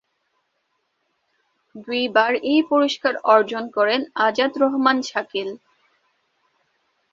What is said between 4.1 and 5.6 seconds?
Azad Rahman Shakil.